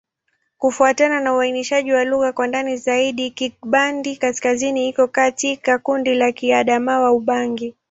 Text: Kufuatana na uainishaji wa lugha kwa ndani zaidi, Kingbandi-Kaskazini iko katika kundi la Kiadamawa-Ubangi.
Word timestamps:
Kufuatana 0.57 1.19
na 1.21 1.35
uainishaji 1.35 1.93
wa 1.93 2.03
lugha 2.05 2.31
kwa 2.33 2.47
ndani 2.47 2.77
zaidi, 2.77 3.31
Kingbandi-Kaskazini 3.31 4.89
iko 4.89 5.07
katika 5.07 5.77
kundi 5.77 6.15
la 6.15 6.31
Kiadamawa-Ubangi. 6.31 7.73